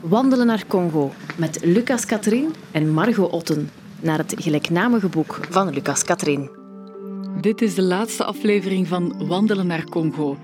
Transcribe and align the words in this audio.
Wandelen 0.00 0.46
naar 0.46 0.66
Congo 0.66 1.12
met 1.36 1.58
Lucas 1.64 2.06
Katrien 2.06 2.54
en 2.70 2.90
Margot 2.90 3.30
Otten. 3.30 3.70
Naar 4.00 4.18
het 4.18 4.34
gelijknamige 4.38 5.08
boek 5.08 5.38
van 5.50 5.70
Lucas 5.70 6.04
Katrien. 6.04 6.50
Dit 7.40 7.62
is 7.62 7.74
de 7.74 7.82
laatste 7.82 8.24
aflevering 8.24 8.88
van 8.88 9.26
Wandelen 9.26 9.66
naar 9.66 9.84
Congo. 9.84 10.38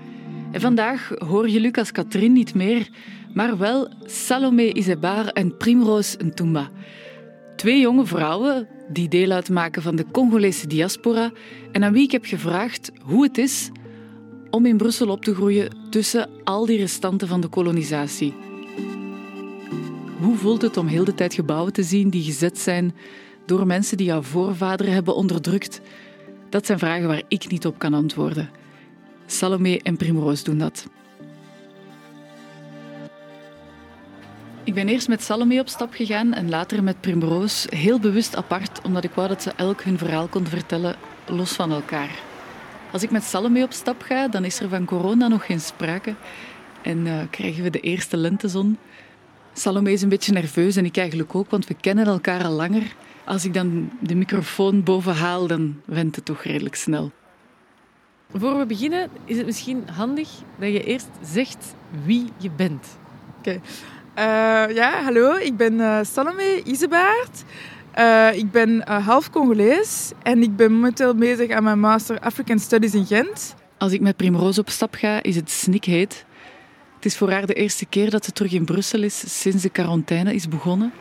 En 0.51 0.61
vandaag 0.61 1.11
hoor 1.17 1.49
je 1.49 1.59
Lucas 1.59 1.91
Katrien 1.91 2.33
niet 2.33 2.55
meer, 2.55 2.89
maar 3.33 3.57
wel 3.57 3.89
Salome 4.05 4.73
Isebar 4.73 5.27
en 5.27 5.57
Primrose 5.57 6.17
Ntumba. 6.23 6.69
Twee 7.55 7.79
jonge 7.79 8.05
vrouwen 8.05 8.67
die 8.89 9.07
deel 9.07 9.31
uitmaken 9.31 9.81
van 9.81 9.95
de 9.95 10.05
Congolese 10.11 10.67
diaspora 10.67 11.31
en 11.71 11.83
aan 11.83 11.93
wie 11.93 12.03
ik 12.03 12.11
heb 12.11 12.25
gevraagd 12.25 12.91
hoe 13.01 13.23
het 13.23 13.37
is 13.37 13.69
om 14.49 14.65
in 14.65 14.77
Brussel 14.77 15.09
op 15.09 15.23
te 15.23 15.35
groeien 15.35 15.75
tussen 15.89 16.29
al 16.43 16.65
die 16.65 16.77
restanten 16.77 17.27
van 17.27 17.41
de 17.41 17.47
kolonisatie. 17.47 18.46
Hoe 20.17 20.35
voelt 20.35 20.61
het 20.61 20.77
om 20.77 20.87
heel 20.87 21.03
de 21.03 21.13
tijd 21.13 21.33
gebouwen 21.33 21.73
te 21.73 21.83
zien 21.83 22.09
die 22.09 22.23
gezet 22.23 22.59
zijn 22.59 22.95
door 23.45 23.67
mensen 23.67 23.97
die 23.97 24.05
jouw 24.05 24.21
voorvaderen 24.21 24.93
hebben 24.93 25.15
onderdrukt? 25.15 25.81
Dat 26.49 26.65
zijn 26.65 26.79
vragen 26.79 27.07
waar 27.07 27.21
ik 27.27 27.49
niet 27.49 27.65
op 27.65 27.79
kan 27.79 27.93
antwoorden. 27.93 28.49
Salome 29.25 29.81
en 29.81 29.97
Primroos 29.97 30.43
doen 30.43 30.57
dat. 30.57 30.87
Ik 34.63 34.73
ben 34.73 34.87
eerst 34.87 35.07
met 35.07 35.23
Salome 35.23 35.59
op 35.59 35.67
stap 35.67 35.93
gegaan 35.93 36.33
en 36.33 36.49
later 36.49 36.83
met 36.83 37.01
Primroos, 37.01 37.65
heel 37.69 37.99
bewust 37.99 38.35
apart, 38.35 38.81
omdat 38.83 39.03
ik 39.03 39.11
wou 39.13 39.27
dat 39.27 39.41
ze 39.41 39.51
elk 39.55 39.81
hun 39.81 39.97
verhaal 39.97 40.27
konden 40.27 40.51
vertellen, 40.51 40.95
los 41.27 41.53
van 41.53 41.71
elkaar. 41.71 42.19
Als 42.91 43.03
ik 43.03 43.11
met 43.11 43.23
Salome 43.23 43.63
op 43.63 43.71
stap 43.71 44.01
ga, 44.01 44.27
dan 44.27 44.45
is 44.45 44.59
er 44.59 44.69
van 44.69 44.85
corona 44.85 45.27
nog 45.27 45.45
geen 45.45 45.59
sprake 45.59 46.15
en 46.81 47.05
uh, 47.05 47.21
krijgen 47.29 47.63
we 47.63 47.69
de 47.69 47.79
eerste 47.79 48.17
lentezon. 48.17 48.77
Salome 49.57 49.91
is 49.91 50.01
een 50.01 50.09
beetje 50.09 50.33
nerveus 50.33 50.75
en 50.75 50.85
ik 50.85 50.97
eigenlijk 50.97 51.35
ook, 51.35 51.49
want 51.49 51.67
we 51.67 51.73
kennen 51.73 52.05
elkaar 52.05 52.43
al 52.43 52.51
langer. 52.51 52.95
Als 53.25 53.45
ik 53.45 53.53
dan 53.53 53.89
de 53.99 54.15
microfoon 54.15 54.83
boven 54.83 55.15
haal, 55.15 55.47
dan 55.47 55.81
went 55.85 56.15
het 56.15 56.25
toch 56.25 56.43
redelijk 56.43 56.75
snel. 56.75 57.11
Voor 58.33 58.57
we 58.57 58.65
beginnen 58.65 59.09
is 59.25 59.37
het 59.37 59.45
misschien 59.45 59.83
handig 59.91 60.29
dat 60.59 60.71
je 60.71 60.83
eerst 60.83 61.09
zegt 61.21 61.75
wie 62.05 62.25
je 62.37 62.49
bent. 62.55 62.97
Oké. 63.37 63.49
Okay. 63.49 64.67
Uh, 64.69 64.75
ja, 64.75 65.03
hallo. 65.03 65.35
Ik 65.35 65.57
ben 65.57 65.73
uh, 65.73 65.99
Salome 66.01 66.61
Isebaard. 66.63 67.43
Uh, 67.99 68.37
ik 68.37 68.51
ben 68.51 68.89
half 68.89 69.29
Congolees 69.29 70.11
en 70.23 70.43
ik 70.43 70.55
ben 70.55 70.71
momenteel 70.73 71.15
bezig 71.15 71.49
aan 71.49 71.63
mijn 71.63 71.79
Master 71.79 72.19
African 72.19 72.59
Studies 72.59 72.93
in 72.93 73.05
Gent. 73.05 73.55
Als 73.77 73.91
ik 73.91 74.01
met 74.01 74.15
Primrose 74.15 74.59
op 74.59 74.69
stap 74.69 74.95
ga, 74.95 75.23
is 75.23 75.35
het 75.35 75.51
snikheet. 75.51 76.25
Is 77.07 77.17
voor 77.17 77.31
haar 77.31 77.45
de 77.45 77.53
eerste 77.53 77.85
keer 77.85 78.09
dat 78.09 78.25
ze 78.25 78.31
terug 78.31 78.51
in 78.51 78.65
Brussel 78.65 79.03
is 79.03 79.41
sinds 79.41 79.61
de 79.61 79.69
quarantaine 79.69 80.33
is 80.33 80.47
begonnen. 80.47 80.93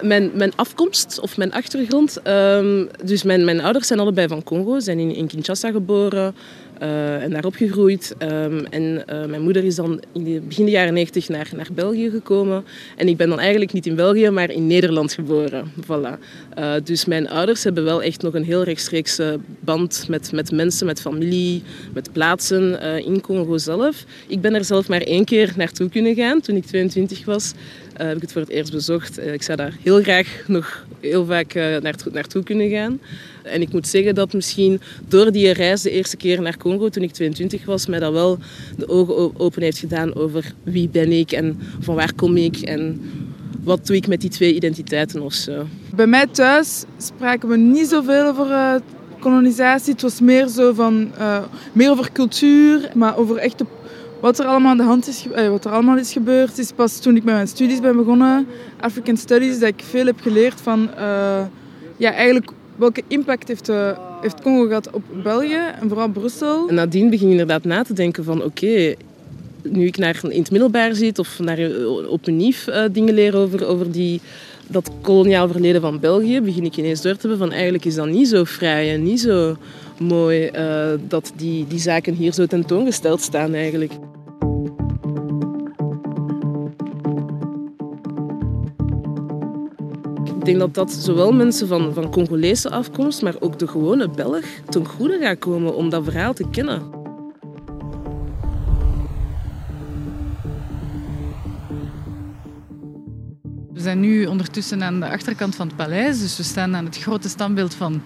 Mijn, 0.00 0.30
mijn 0.34 0.52
afkomst 0.56 1.20
of 1.20 1.36
mijn 1.36 1.52
achtergrond. 1.52 2.18
Um, 2.26 2.88
dus 3.04 3.22
mijn, 3.22 3.44
mijn 3.44 3.60
ouders 3.60 3.86
zijn 3.86 4.00
allebei 4.00 4.28
van 4.28 4.42
Congo, 4.42 4.80
zijn 4.80 4.98
in 4.98 5.26
Kinshasa 5.26 5.70
geboren 5.70 6.34
uh, 6.82 7.22
en 7.22 7.30
daar 7.30 7.44
opgegroeid. 7.44 8.14
Um, 8.22 8.66
en 8.66 8.82
uh, 8.82 9.24
mijn 9.24 9.42
moeder 9.42 9.64
is 9.64 9.74
dan 9.74 10.02
in 10.12 10.24
de 10.24 10.40
begin 10.40 10.64
de 10.64 10.70
jaren 10.70 10.94
90 10.94 11.28
naar, 11.28 11.50
naar 11.56 11.68
België 11.74 12.10
gekomen. 12.10 12.64
En 12.96 13.08
ik 13.08 13.16
ben 13.16 13.28
dan 13.28 13.38
eigenlijk 13.40 13.72
niet 13.72 13.86
in 13.86 13.94
België, 13.94 14.30
maar 14.30 14.50
in 14.50 14.66
Nederland 14.66 15.12
geboren. 15.12 15.72
Voilà. 15.84 16.18
Uh, 16.58 16.72
dus 16.84 17.04
mijn 17.04 17.28
ouders 17.28 17.64
hebben 17.64 17.84
wel 17.84 18.02
echt 18.02 18.22
nog 18.22 18.34
een 18.34 18.44
heel 18.44 18.62
rechtstreekse 18.62 19.38
band 19.60 20.04
met, 20.08 20.32
met 20.32 20.52
mensen, 20.52 20.86
met 20.86 21.00
familie, 21.00 21.62
met 21.92 22.12
plaatsen 22.12 22.80
in 23.04 23.20
Congo 23.20 23.58
zelf. 23.58 24.04
Ik 24.26 24.40
ben 24.40 24.54
er 24.54 24.64
zelf 24.64 24.88
maar 24.88 25.00
één 25.00 25.24
keer 25.24 25.52
naartoe 25.56 25.88
kunnen 25.88 26.14
gaan 26.14 26.40
toen 26.40 26.56
ik 26.56 26.64
22 26.64 27.24
was. 27.24 27.52
Uh, 28.00 28.06
heb 28.06 28.16
ik 28.16 28.22
het 28.22 28.32
voor 28.32 28.40
het 28.40 28.50
eerst 28.50 28.72
bezocht. 28.72 29.18
Uh, 29.18 29.32
ik 29.32 29.42
zou 29.42 29.56
daar 29.56 29.76
heel 29.82 30.02
graag 30.02 30.42
nog 30.46 30.86
heel 31.00 31.24
vaak 31.26 31.54
uh, 31.54 31.76
naartoe, 31.76 32.12
naartoe 32.12 32.42
kunnen 32.42 32.70
gaan. 32.70 33.00
En 33.42 33.60
ik 33.60 33.72
moet 33.72 33.88
zeggen 33.88 34.14
dat 34.14 34.32
misschien 34.32 34.80
door 35.08 35.32
die 35.32 35.52
reis 35.52 35.82
de 35.82 35.90
eerste 35.90 36.16
keer 36.16 36.42
naar 36.42 36.56
Congo, 36.56 36.88
toen 36.88 37.02
ik 37.02 37.12
22 37.12 37.64
was, 37.64 37.86
mij 37.86 37.98
dat 37.98 38.12
wel 38.12 38.38
de 38.76 38.88
ogen 38.88 39.40
open 39.40 39.62
heeft 39.62 39.78
gedaan 39.78 40.14
over 40.14 40.52
wie 40.62 40.88
ben 40.88 41.12
ik 41.12 41.32
en 41.32 41.58
van 41.80 41.94
waar 41.94 42.14
kom 42.14 42.36
ik 42.36 42.56
en 42.56 43.00
wat 43.62 43.86
doe 43.86 43.96
ik 43.96 44.06
met 44.06 44.20
die 44.20 44.30
twee 44.30 44.54
identiteiten 44.54 45.22
of 45.22 45.32
zo. 45.32 45.66
Bij 45.94 46.06
mij 46.06 46.26
thuis 46.26 46.84
spraken 46.98 47.48
we 47.48 47.56
niet 47.56 47.88
zoveel 47.88 48.26
over 48.26 48.80
kolonisatie. 49.18 49.92
Het 49.92 50.02
was 50.02 50.20
meer 50.20 50.48
zo 50.48 50.72
van, 50.72 51.12
meer 51.72 51.90
over 51.90 52.12
cultuur, 52.12 52.90
maar 52.94 53.16
over 53.16 53.36
echte 53.36 53.66
wat 54.20 54.38
er 54.38 54.46
allemaal 54.46 54.70
aan 54.70 54.76
de 54.76 54.82
hand 54.82 55.08
is, 55.08 55.26
wat 55.50 55.64
er 55.64 55.70
allemaal 55.70 55.98
is 55.98 56.12
gebeurd, 56.12 56.58
is 56.58 56.72
pas 56.72 56.98
toen 56.98 57.16
ik 57.16 57.24
met 57.24 57.34
mijn 57.34 57.48
studies 57.48 57.80
ben 57.80 57.96
begonnen, 57.96 58.46
African 58.80 59.16
Studies, 59.16 59.58
dat 59.58 59.68
ik 59.68 59.82
veel 59.88 60.06
heb 60.06 60.20
geleerd 60.20 60.60
van 60.60 60.90
uh, 60.98 61.40
ja, 61.96 62.12
eigenlijk 62.12 62.50
welke 62.76 63.02
impact 63.06 63.48
heeft, 63.48 63.68
uh, 63.68 63.98
heeft 64.20 64.40
Congo 64.40 64.66
gehad 64.66 64.90
op 64.90 65.02
België 65.22 65.60
en 65.80 65.88
vooral 65.88 66.08
Brussel. 66.08 66.68
En 66.68 66.74
nadien 66.74 67.10
begin 67.10 67.26
je 67.26 67.32
inderdaad 67.32 67.64
na 67.64 67.82
te 67.82 67.92
denken 67.92 68.24
van 68.24 68.44
oké, 68.44 68.94
nu 69.62 69.86
ik 69.86 69.96
naar, 69.96 70.20
in 70.28 70.40
het 70.40 70.50
middelbaar 70.50 70.94
zit 70.94 71.18
of 71.18 71.38
naar, 71.38 71.58
op 72.08 72.26
een 72.26 72.40
uh, 72.40 72.84
dingen 72.92 73.14
leer 73.14 73.36
over, 73.36 73.66
over 73.66 73.92
die, 73.92 74.20
dat 74.66 74.90
koloniaal 75.00 75.48
verleden 75.48 75.80
van 75.80 76.00
België, 76.00 76.40
begin 76.40 76.64
ik 76.64 76.76
ineens 76.76 77.02
door 77.02 77.16
te 77.16 77.20
hebben 77.20 77.38
van 77.38 77.52
eigenlijk 77.52 77.84
is 77.84 77.94
dat 77.94 78.08
niet 78.08 78.28
zo 78.28 78.44
vrij 78.44 78.94
en 78.94 79.02
niet 79.02 79.20
zo 79.20 79.56
mooi 80.00 80.50
uh, 80.50 80.98
dat 81.08 81.32
die, 81.36 81.66
die 81.66 81.78
zaken 81.78 82.14
hier 82.14 82.32
zo 82.32 82.46
tentoongesteld 82.46 83.20
staan 83.20 83.54
eigenlijk. 83.54 83.92
Ik 90.24 90.44
denk 90.44 90.58
dat 90.58 90.74
dat 90.74 90.92
zowel 90.92 91.32
mensen 91.32 91.68
van, 91.68 91.94
van 91.94 92.10
Congolese 92.10 92.70
afkomst, 92.70 93.22
maar 93.22 93.34
ook 93.40 93.58
de 93.58 93.68
gewone 93.68 94.08
Belg 94.08 94.44
ten 94.68 94.86
goede 94.86 95.18
gaat 95.18 95.38
komen 95.38 95.74
om 95.74 95.90
dat 95.90 96.04
verhaal 96.04 96.32
te 96.32 96.44
kennen. 96.50 96.82
We 103.72 103.80
zijn 103.86 104.00
nu 104.00 104.26
ondertussen 104.26 104.82
aan 104.82 105.00
de 105.00 105.08
achterkant 105.08 105.54
van 105.54 105.66
het 105.66 105.76
paleis, 105.76 106.20
dus 106.20 106.36
we 106.36 106.42
staan 106.42 106.76
aan 106.76 106.84
het 106.84 106.98
grote 106.98 107.28
standbeeld 107.28 107.74
van 107.74 108.02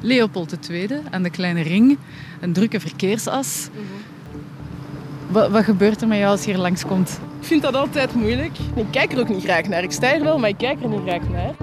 Leopold 0.00 0.68
II 0.70 0.88
aan 1.10 1.22
de 1.22 1.30
Kleine 1.30 1.62
Ring. 1.62 1.98
Een 2.40 2.52
drukke 2.52 2.80
verkeersas. 2.80 3.68
Mm 3.72 3.78
-hmm. 3.78 5.32
wat, 5.32 5.50
wat, 5.50 5.64
gebeurt 5.64 6.00
er 6.00 6.08
met 6.08 6.18
jou 6.18 6.30
als 6.30 6.44
je 6.44 6.50
hier 6.50 6.60
langskomt? 6.60 7.20
Ik 7.40 7.46
vind 7.46 7.62
dat 7.62 7.74
altijd 7.74 8.14
moeilijk. 8.14 8.58
Ik 8.74 8.86
kijk 8.90 9.12
er 9.12 9.20
ook 9.20 9.28
niet 9.28 9.42
graag 9.42 9.68
naar. 9.68 9.82
Ik 9.82 9.92
sta 9.92 10.14
er 10.14 10.22
wel, 10.22 10.38
maar 10.38 10.48
ik 10.48 10.58
kijk 10.58 10.82
er 10.82 10.88
niet 10.88 11.00
graag 11.06 11.28
naar. 11.28 11.54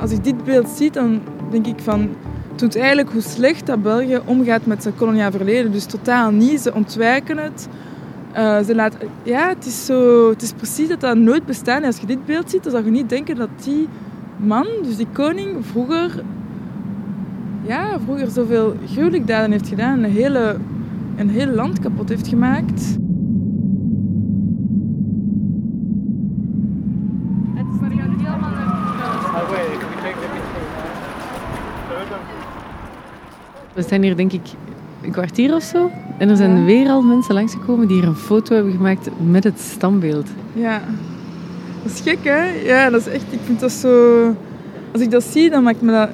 Als 0.00 0.10
ik 0.10 0.24
dit 0.24 0.44
beeld 0.44 0.68
zie, 0.68 0.90
dan 0.90 1.22
denk 1.50 1.66
ik 1.66 1.78
van... 1.82 2.16
Het 2.48 2.60
doet 2.60 2.76
eigenlijk 2.76 3.10
hoe 3.10 3.22
slecht 3.22 3.66
dat 3.66 3.82
België 3.82 4.20
omgaat 4.24 4.66
met 4.66 4.82
zijn 4.82 4.94
koloniaal 4.94 5.30
verleden. 5.30 5.72
Dus 5.72 5.84
totaal 5.84 6.30
niet. 6.30 6.60
Ze 6.60 6.74
ontwijken 6.74 7.38
het. 7.38 7.68
Uh, 8.36 8.62
ze 8.62 8.74
laten, 8.74 8.98
ja, 9.22 9.48
het 9.48 9.66
is, 9.66 9.86
zo, 9.86 10.30
het 10.30 10.42
is 10.42 10.52
precies 10.52 10.88
dat 10.88 11.00
dat 11.00 11.16
nooit 11.16 11.46
bestaan. 11.46 11.80
En 11.80 11.84
als 11.84 11.98
je 11.98 12.06
dit 12.06 12.26
beeld 12.26 12.50
ziet, 12.50 12.62
dan 12.62 12.72
zou 12.72 12.84
je 12.84 12.90
niet 12.90 13.08
denken 13.08 13.36
dat 13.36 13.48
die 13.64 13.88
man, 14.42 14.66
dus 14.82 14.96
die 14.96 15.06
koning, 15.12 15.66
vroeger, 15.66 16.22
ja, 17.66 18.00
vroeger 18.04 18.30
zoveel 18.30 18.74
gruwelijkdaden 18.86 19.50
heeft 19.50 19.68
gedaan. 19.68 20.02
Een, 20.02 20.10
hele, 20.10 20.56
een 21.16 21.30
heel 21.30 21.46
land 21.46 21.78
kapot 21.78 22.08
heeft 22.08 22.28
gemaakt. 22.28 23.00
We 33.74 33.82
zijn 33.82 34.02
hier 34.02 34.16
denk 34.16 34.32
ik 34.32 34.42
een 35.02 35.10
kwartier 35.10 35.54
of 35.54 35.62
zo. 35.62 35.90
En 36.18 36.28
er 36.28 36.36
zijn 36.36 36.56
ja. 36.56 36.64
weer 36.64 36.88
al 36.88 37.02
mensen 37.02 37.34
langsgekomen 37.34 37.88
die 37.88 37.96
hier 37.96 38.06
een 38.06 38.14
foto 38.14 38.54
hebben 38.54 38.72
gemaakt 38.72 39.08
met 39.30 39.44
het 39.44 39.60
standbeeld. 39.60 40.28
Ja, 40.52 40.82
dat 41.82 41.92
is 41.92 42.00
gek 42.00 42.18
hè? 42.22 42.44
Ja, 42.44 42.90
dat 42.90 43.00
is 43.00 43.06
echt, 43.06 43.24
ik 43.30 43.40
vind 43.44 43.60
dat 43.60 43.72
zo... 43.72 44.24
Als 44.92 45.02
ik 45.02 45.10
dat 45.10 45.22
zie, 45.22 45.50
dan 45.50 45.62
maakt 45.62 45.80
me 45.80 45.92
dat... 45.92 46.08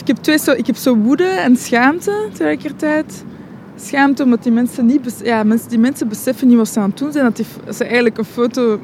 Ik 0.00 0.06
heb, 0.06 0.16
twee 0.16 0.38
zo, 0.38 0.52
ik 0.52 0.66
heb 0.66 0.76
zo 0.76 0.96
woede 0.96 1.24
en 1.24 1.56
schaamte 1.56 2.28
tegelijkertijd. 2.32 3.24
Schaamte 3.76 4.22
omdat 4.22 4.42
die 4.42 4.52
mensen 4.52 4.86
niet... 4.86 5.20
Ja, 5.24 5.42
mensen, 5.42 5.68
die 5.68 5.78
mensen 5.78 6.08
beseffen 6.08 6.48
niet 6.48 6.56
wat 6.56 6.68
ze 6.68 6.80
aan 6.80 6.88
het 6.88 6.98
doen 6.98 7.12
zijn. 7.12 7.24
Dat, 7.24 7.36
die, 7.36 7.46
ze 7.74 7.84
eigenlijk 7.84 8.18
een 8.18 8.24
foto 8.24 8.80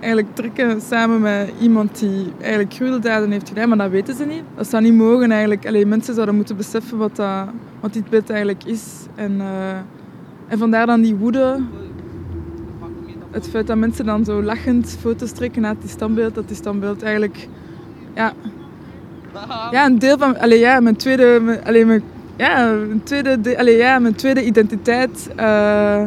eigenlijk 0.00 0.34
trekken 0.34 0.80
samen 0.80 1.20
met 1.20 1.52
iemand 1.60 1.98
die 1.98 2.32
eigenlijk 2.40 2.74
gruweldaden 2.74 3.30
heeft 3.30 3.48
gedaan, 3.48 3.68
maar 3.68 3.78
dat 3.78 3.90
weten 3.90 4.14
ze 4.14 4.24
niet. 4.24 4.42
Dat 4.56 4.68
zou 4.68 4.82
niet 4.82 4.94
mogen 4.94 5.30
eigenlijk. 5.30 5.66
Allee, 5.66 5.86
mensen 5.86 6.14
zouden 6.14 6.34
moeten 6.34 6.56
beseffen 6.56 6.98
wat, 6.98 7.16
dat, 7.16 7.48
wat 7.80 7.92
dit 7.92 8.10
beeld 8.10 8.30
eigenlijk 8.30 8.64
is. 8.64 8.82
En, 9.14 9.36
uh, 9.36 9.70
en 10.48 10.58
vandaar 10.58 10.86
dan 10.86 11.00
die 11.00 11.14
woede. 11.14 11.60
Het 13.30 13.48
feit 13.48 13.66
dat 13.66 13.76
mensen 13.76 14.06
dan 14.06 14.24
zo 14.24 14.42
lachend 14.42 14.96
foto's 15.00 15.32
trekken 15.32 15.66
uit 15.66 15.80
die 15.80 15.90
standbeeld, 15.90 16.34
dat 16.34 16.48
die 16.48 16.56
standbeeld 16.56 17.02
eigenlijk... 17.02 17.48
Ja, 18.14 18.32
ja 19.70 19.86
een 19.86 19.98
deel 19.98 20.18
van... 20.18 20.38
Allee, 20.38 20.58
ja, 20.58 20.80
mijn 20.80 20.96
tweede... 20.96 21.40
Mijn, 21.42 21.64
allee, 21.64 21.84
mijn, 21.84 22.02
ja, 22.36 22.72
mijn 22.72 23.02
tweede, 23.02 23.58
allee, 23.58 23.76
ja, 23.76 23.98
mijn 23.98 24.14
tweede 24.14 24.44
identiteit... 24.44 25.30
Uh, 25.30 26.04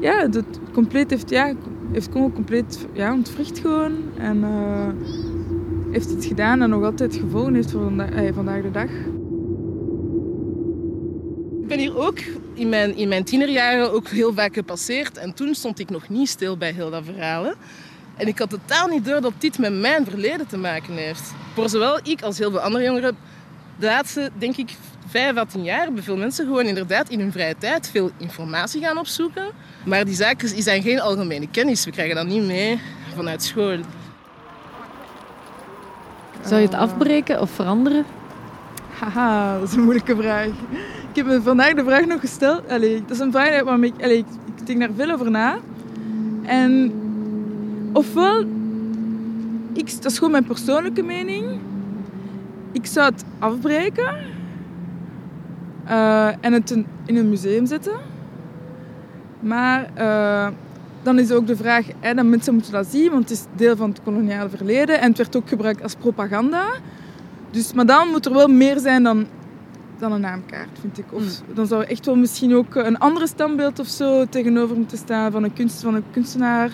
ja, 0.00 0.26
dat 0.30 0.44
compleet 0.72 1.10
heeft... 1.10 1.30
Ja, 1.30 1.52
heeft 1.92 2.08
Congo 2.08 2.30
compleet 2.30 2.86
ja, 2.92 3.12
ontwricht 3.12 3.58
gewoon. 3.58 3.92
En 4.16 4.36
uh, 4.38 4.88
heeft 5.90 6.10
iets 6.10 6.26
gedaan 6.26 6.58
dat 6.58 6.68
nog 6.68 6.84
altijd 6.84 7.16
gevolgen 7.16 7.54
heeft 7.54 7.70
voor 7.70 7.92
eh, 7.98 8.34
vandaag 8.34 8.62
de 8.62 8.70
dag. 8.70 8.90
Ik 11.68 11.76
ben 11.76 11.86
hier 11.86 11.98
ook 11.98 12.18
in 12.54 12.68
mijn, 12.68 12.96
in 12.96 13.08
mijn 13.08 13.24
tienerjaren 13.24 13.92
ook 13.92 14.08
heel 14.08 14.34
vaak 14.34 14.54
gepasseerd. 14.54 15.16
En 15.16 15.34
toen 15.34 15.54
stond 15.54 15.78
ik 15.78 15.90
nog 15.90 16.08
niet 16.08 16.28
stil 16.28 16.56
bij 16.56 16.72
heel 16.72 16.90
dat 16.90 17.04
verhalen. 17.04 17.54
En 18.16 18.26
ik 18.26 18.38
had 18.38 18.50
totaal 18.50 18.86
niet 18.86 19.04
door 19.04 19.20
dat 19.20 19.32
dit 19.38 19.58
met 19.58 19.80
mijn 19.80 20.04
verleden 20.04 20.46
te 20.46 20.56
maken 20.56 20.94
heeft. 20.94 21.32
Voor 21.54 21.68
zowel 21.68 21.98
ik 22.02 22.22
als 22.22 22.38
heel 22.38 22.50
veel 22.50 22.60
andere 22.60 22.84
jongeren, 22.84 23.16
de 23.78 23.86
laatste, 23.86 24.30
denk 24.38 24.56
ik, 24.56 24.70
vijf 25.08 25.36
à 25.36 25.44
tien 25.44 25.64
jaar 25.64 25.84
hebben 25.84 26.02
veel 26.02 26.16
mensen 26.16 26.46
gewoon 26.46 26.66
inderdaad 26.66 27.08
in 27.08 27.20
hun 27.20 27.32
vrije 27.32 27.54
tijd 27.58 27.90
veel 27.90 28.10
informatie 28.16 28.80
gaan 28.82 28.98
opzoeken. 28.98 29.46
Maar 29.84 30.04
die 30.04 30.14
zaken 30.14 30.62
zijn 30.62 30.82
geen 30.82 31.00
algemene 31.00 31.48
kennis. 31.50 31.84
We 31.84 31.90
krijgen 31.90 32.16
dat 32.16 32.26
niet 32.26 32.46
mee 32.46 32.80
vanuit 33.14 33.42
school. 33.42 33.78
Zou 36.44 36.60
je 36.60 36.66
het 36.66 36.76
afbreken 36.76 37.40
of 37.40 37.50
veranderen? 37.50 38.04
Haha, 38.98 39.58
dat 39.58 39.68
is 39.68 39.74
een 39.74 39.82
moeilijke 39.82 40.16
vraag. 40.16 40.48
Ik 41.10 41.16
heb 41.16 41.26
me 41.26 41.42
vandaag 41.42 41.74
de 41.74 41.84
vraag 41.84 42.06
nog 42.06 42.20
gesteld. 42.20 42.68
Allee, 42.68 43.00
dat 43.00 43.10
is 43.10 43.18
een 43.18 43.32
vraag 43.32 43.62
waar 43.62 43.82
ik, 43.82 43.94
allee, 44.02 44.18
ik 44.56 44.66
denk 44.66 44.78
daar 44.78 44.90
veel 44.96 45.10
over 45.10 45.30
na. 45.30 45.58
En 46.42 46.92
ofwel, 47.92 48.44
ik, 49.72 50.02
dat 50.02 50.10
is 50.10 50.16
gewoon 50.16 50.30
mijn 50.30 50.44
persoonlijke 50.44 51.02
mening. 51.02 51.44
Ik 52.72 52.86
zou 52.86 53.10
het 53.10 53.24
afbreken 53.38 54.16
uh, 55.88 56.28
en 56.40 56.52
het 56.52 56.70
in 57.04 57.16
een 57.16 57.28
museum 57.28 57.66
zetten. 57.66 57.96
Maar 59.40 59.90
uh, 59.98 60.46
dan 61.02 61.18
is 61.18 61.32
ook 61.32 61.46
de 61.46 61.56
vraag, 61.56 61.86
hè, 62.00 62.14
dat 62.14 62.24
mensen 62.24 62.54
moeten 62.54 62.72
dat 62.72 62.86
zien, 62.86 63.10
want 63.10 63.28
het 63.28 63.38
is 63.38 63.44
deel 63.56 63.76
van 63.76 63.88
het 63.88 64.00
koloniale 64.02 64.48
verleden 64.48 65.00
en 65.00 65.08
het 65.08 65.16
werd 65.16 65.36
ook 65.36 65.48
gebruikt 65.48 65.82
als 65.82 65.94
propaganda. 65.94 66.66
Dus, 67.50 67.72
maar 67.72 67.86
dan 67.86 68.08
moet 68.08 68.26
er 68.26 68.32
wel 68.32 68.48
meer 68.48 68.78
zijn 68.78 69.02
dan, 69.02 69.26
dan 69.98 70.12
een 70.12 70.20
naamkaart, 70.20 70.78
vind 70.80 70.98
ik. 70.98 71.04
Of 71.10 71.22
hmm. 71.22 71.54
dan 71.54 71.66
zou 71.66 71.84
echt 71.84 72.06
wel 72.06 72.16
misschien 72.16 72.54
ook 72.54 72.74
een 72.74 72.98
andere 72.98 73.26
standbeeld 73.26 73.78
of 73.78 73.86
zo 73.86 74.24
tegenover 74.28 74.76
moeten 74.76 74.98
staan 74.98 75.32
van 75.32 75.44
een, 75.44 75.52
kunst, 75.52 75.80
van 75.80 75.94
een 75.94 76.04
kunstenaar. 76.10 76.70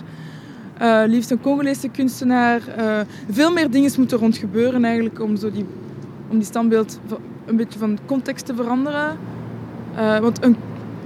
Uh, 0.82 1.02
liefst 1.06 1.30
een 1.30 1.40
Congolese 1.40 1.88
kunstenaar. 1.88 2.60
Uh, 2.78 3.00
veel 3.30 3.52
meer 3.52 3.70
dingen 3.70 3.90
moeten 3.96 4.18
rond 4.18 4.36
gebeuren 4.36 4.84
eigenlijk 4.84 5.20
om, 5.20 5.36
zo 5.36 5.50
die, 5.50 5.66
om 6.28 6.36
die 6.36 6.46
standbeeld 6.46 7.00
een 7.44 7.56
beetje 7.56 7.78
van 7.78 7.98
context 8.06 8.46
te 8.46 8.54
veranderen. 8.54 9.18
Uh, 9.96 10.18
want 10.18 10.44
een, 10.44 10.56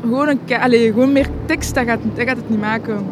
gewoon, 0.01 0.29
een, 0.29 0.41
allez, 0.61 0.93
gewoon 0.93 1.13
meer 1.13 1.29
tekst, 1.47 1.75
dat 1.75 1.85
gaat, 1.85 2.01
dat 2.15 2.27
gaat 2.27 2.37
het 2.37 2.51
niet 2.51 2.61
maken. 2.61 3.07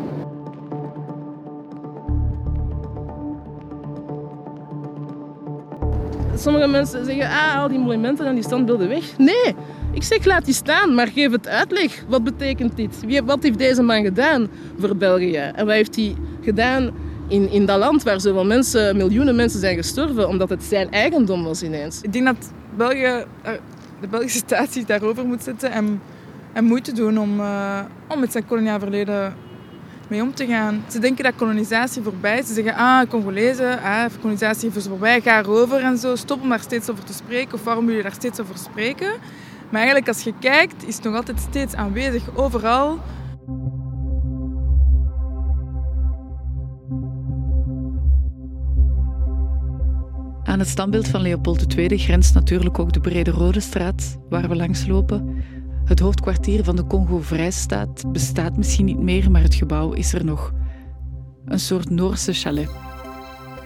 Sommige 6.38 6.67
mensen 6.67 7.05
zeggen, 7.05 7.29
ah, 7.29 7.61
al 7.61 7.69
die 7.69 7.79
monumenten 7.79 8.27
en 8.27 8.35
die 8.35 8.44
standbeelden 8.44 8.88
weg. 8.88 9.19
Nee, 9.19 9.55
ik 9.93 10.03
zeg 10.03 10.25
laat 10.25 10.44
die 10.44 10.55
staan, 10.55 10.94
maar 10.94 11.06
geef 11.06 11.31
het 11.31 11.49
uitleg. 11.49 12.05
Wat 12.09 12.25
betekent 12.25 12.77
dit? 12.77 13.23
Wat 13.25 13.43
heeft 13.43 13.59
deze 13.59 13.83
man 13.83 14.03
gedaan 14.03 14.49
voor 14.79 14.97
België? 14.97 15.37
En 15.55 15.67
wat 15.67 15.75
heeft 15.75 15.97
hij 15.97 16.17
gedaan 16.43 16.91
in, 17.29 17.50
in 17.50 17.67
dat 17.67 17.79
land 17.79 18.03
waar 18.03 18.21
zoveel 18.21 18.44
mensen, 18.44 18.97
miljoenen 18.97 19.37
mensen 19.37 19.61
zijn 19.61 19.77
gestorven, 19.77 20.29
omdat 20.29 20.49
het 20.49 20.62
zijn 20.62 20.91
eigendom 20.91 21.44
was 21.44 21.62
ineens? 21.62 22.00
Ik 22.03 22.12
denk 22.12 22.25
dat 22.25 22.53
België, 22.77 23.25
eh, 23.43 23.53
de 24.00 24.09
Belgische 24.09 24.39
staat 24.39 24.73
zich 24.73 24.85
daarover 24.85 25.25
moet 25.25 25.43
zetten 25.43 25.71
en, 25.71 26.00
en 26.53 26.65
moeite 26.65 26.93
doen 26.93 27.19
om, 27.19 27.41
uh, 27.41 27.81
om 28.09 28.21
met 28.21 28.32
zijn 28.32 28.47
koloniaal 28.47 28.79
verleden 28.79 29.35
mee 30.08 30.23
om 30.23 30.35
te 30.35 30.47
gaan. 30.47 30.85
Ze 30.88 30.99
denken 30.99 31.25
dat 31.25 31.35
kolonisatie 31.37 32.03
voorbij 32.03 32.38
is. 32.38 32.47
Ze 32.47 32.55
zeggen, 32.55 32.75
ah, 32.75 33.08
Congolezen, 33.08 33.82
ah, 33.82 34.05
kolonisatie 34.20 34.70
is 34.75 34.87
voorbij, 34.87 35.20
ga 35.20 35.38
erover 35.38 35.81
en 35.81 35.99
zo. 35.99 36.17
Stop 36.17 36.43
om 36.43 36.49
daar 36.49 36.61
steeds 36.61 36.91
over 36.91 37.05
te 37.05 37.12
spreken 37.12 37.55
of 37.55 37.64
waarom 37.64 37.87
jullie 37.87 38.03
daar 38.03 38.12
steeds 38.12 38.41
over 38.41 38.58
spreken. 38.58 39.12
Maar 39.70 39.81
eigenlijk 39.81 40.08
als 40.08 40.23
je 40.23 40.32
kijkt, 40.41 40.87
is 40.87 40.94
het 40.94 41.05
nog 41.05 41.14
altijd 41.14 41.41
steeds 41.41 41.75
aanwezig 41.75 42.37
overal. 42.37 42.99
Aan 50.44 50.58
het 50.58 50.69
standbeeld 50.69 51.08
van 51.08 51.20
Leopold 51.20 51.76
II 51.76 51.99
grenst 51.99 52.35
natuurlijk 52.35 52.79
ook 52.79 52.93
de 52.93 53.00
Brede 53.00 53.31
Rode 53.31 53.61
Straat, 53.61 54.19
waar 54.29 54.49
we 54.49 54.56
langs 54.56 54.87
lopen. 54.87 55.44
Het 55.87 56.00
hoofdkwartier 56.00 56.65
van 56.65 56.77
de 56.77 56.87
Congo-Vrijstaat 56.87 58.12
bestaat 58.12 58.56
misschien 58.56 58.85
niet 58.85 58.99
meer, 58.99 59.31
maar 59.31 59.43
het 59.43 59.55
gebouw 59.55 59.93
is 59.93 60.12
er 60.12 60.25
nog. 60.25 60.53
Een 61.44 61.61
soort 61.61 61.91
Noorse 61.91 62.33
chalet. 62.33 62.69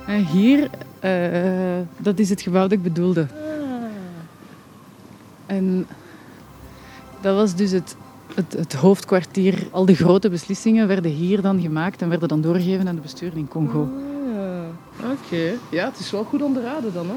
En 0.06 0.26
hier, 0.26 0.68
uh, 1.04 1.86
dat 1.98 2.18
is 2.18 2.30
het 2.30 2.40
gebouw 2.40 2.62
dat 2.62 2.72
ik 2.72 2.82
bedoelde. 2.82 3.26
En 5.46 5.86
dat 7.20 7.36
was 7.36 7.54
dus 7.54 7.70
het, 7.70 7.96
het, 8.34 8.52
het, 8.52 8.72
hoofdkwartier. 8.72 9.66
Al 9.70 9.84
die 9.84 9.96
grote 9.96 10.30
beslissingen 10.30 10.88
werden 10.88 11.10
hier 11.10 11.42
dan 11.42 11.60
gemaakt 11.60 12.02
en 12.02 12.08
werden 12.08 12.28
dan 12.28 12.40
doorgegeven 12.40 12.88
aan 12.88 12.94
de 12.94 13.00
bestuur 13.00 13.36
in 13.36 13.48
Congo. 13.48 13.88
Oké, 14.96 15.52
ja, 15.70 15.84
het 15.84 15.98
is 15.98 16.10
wel 16.10 16.24
goed 16.24 16.42
onderraden 16.42 16.92
dan, 16.92 17.06
hè? 17.06 17.16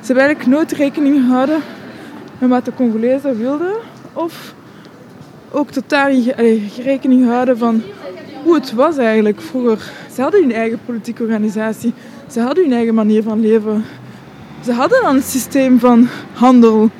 Ze 0.00 0.12
hebben 0.12 0.24
eigenlijk 0.24 0.56
nooit 0.56 0.72
rekening 0.72 1.20
gehouden 1.20 1.60
met 2.38 2.50
wat 2.50 2.64
de 2.64 2.74
Congolezen 2.74 3.38
wilden. 3.38 3.72
Of 4.12 4.54
ook 5.50 5.70
totaal 5.70 6.10
rekening 6.82 7.26
houden 7.26 7.58
van 7.58 7.82
hoe 8.42 8.54
het 8.54 8.72
was 8.72 8.96
eigenlijk 8.96 9.40
vroeger. 9.40 9.90
Ze 10.14 10.22
hadden 10.22 10.40
hun 10.40 10.52
eigen 10.52 10.78
politieke 10.84 11.22
organisatie. 11.22 11.92
Ze 12.30 12.40
hadden 12.40 12.64
hun 12.64 12.72
eigen 12.72 12.94
manier 12.94 13.22
van 13.22 13.40
leven. 13.40 13.84
Ze 14.64 14.72
hadden 14.72 15.06
een 15.06 15.22
systeem 15.22 15.78
van 15.78 16.08
handel. 16.32 16.90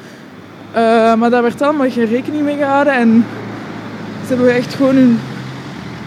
Uh, 0.70 1.14
maar 1.14 1.30
daar 1.30 1.42
werd 1.42 1.62
allemaal 1.62 1.90
geen 1.90 2.06
rekening 2.06 2.44
mee 2.44 2.56
gehouden. 2.56 2.94
En 2.94 3.24
ze 4.26 4.34
hebben 4.34 4.54
echt 4.54 4.74
gewoon 4.74 4.94
hun, 4.94 5.18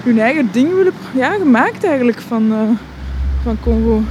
hun 0.03 0.19
eigen 0.19 0.49
ding 0.51 0.73
willen, 0.73 0.93
ja, 1.13 1.31
gemaakt 1.31 1.83
eigenlijk 1.83 2.19
van... 2.19 2.51
Uh, 2.51 2.69
van 3.43 3.57
Congo. 3.63 4.03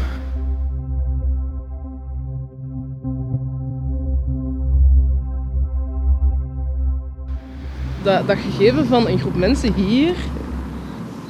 Dat, 8.08 8.26
dat 8.26 8.36
gegeven 8.38 8.86
van 8.86 9.08
een 9.08 9.18
groep 9.18 9.36
mensen 9.36 9.74
hier 9.74 10.14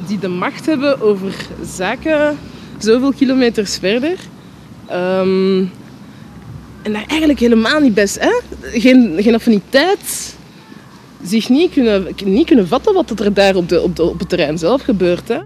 die 0.07 0.19
de 0.19 0.29
macht 0.29 0.67
hebben 0.67 1.01
over 1.01 1.47
zaken 1.63 2.39
zoveel 2.79 3.13
kilometers 3.13 3.79
verder. 3.79 4.19
Um, 4.93 5.71
en 6.83 6.93
daar 6.93 7.05
eigenlijk 7.07 7.41
helemaal 7.41 7.81
niet 7.81 7.95
best, 7.95 8.19
hè? 8.21 8.41
Geen, 8.61 9.15
geen 9.19 9.35
affiniteit, 9.35 10.37
zich 11.23 11.49
niet 11.49 11.73
kunnen, 11.73 12.07
niet 12.25 12.47
kunnen 12.47 12.69
vatten 12.69 12.95
wat 12.95 13.21
er 13.21 13.35
daar 13.35 13.57
op, 13.57 13.69
de, 13.69 13.83
op, 13.83 13.97
de, 13.97 14.03
op 14.03 14.19
het 14.19 14.29
terrein 14.29 14.59
zelf 14.59 14.83
gebeurt. 14.83 15.29
Hè? 15.29 15.39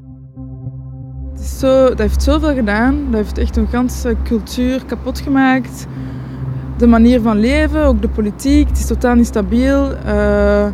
zo, 1.59 1.89
dat 1.89 1.99
heeft 1.99 2.23
zoveel 2.23 2.55
gedaan. 2.55 3.07
Dat 3.11 3.21
heeft 3.21 3.39
echt 3.39 3.57
een 3.57 3.69
ganse 3.69 4.17
cultuur 4.25 4.85
kapot 4.85 5.21
gemaakt. 5.21 5.87
De 6.79 6.87
manier 6.87 7.21
van 7.21 7.41
leven, 7.41 7.85
ook 7.85 8.03
de 8.03 8.09
politiek, 8.09 8.69
het 8.69 8.79
is 8.79 8.87
totaal 8.87 9.15
niet 9.15 9.27
stabiel. 9.27 9.91
Uh, 10.07 10.67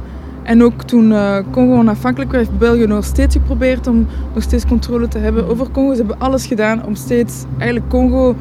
en 0.49 0.63
ook 0.63 0.83
toen 0.83 1.11
uh, 1.11 1.39
Congo 1.51 1.79
onafhankelijk 1.79 2.31
werd, 2.31 2.47
heeft 2.47 2.59
België 2.59 2.87
nog 2.87 3.05
steeds 3.05 3.35
geprobeerd 3.35 3.87
om 3.87 4.07
nog 4.35 4.43
steeds 4.43 4.67
controle 4.67 5.09
te 5.09 5.19
hebben 5.19 5.49
over 5.49 5.71
Congo. 5.71 5.91
Ze 5.91 5.99
hebben 5.99 6.19
alles 6.19 6.47
gedaan 6.47 6.85
om 6.85 6.95
steeds 6.95 7.45
eigenlijk 7.59 7.89
Congo 7.91 8.37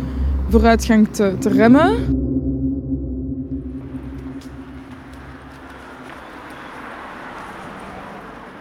vooruitgang 0.49 1.07
te, 1.11 1.35
te 1.39 1.49
remmen. 1.49 1.95